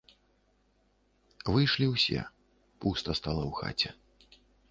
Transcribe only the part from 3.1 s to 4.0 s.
стала ў хаце.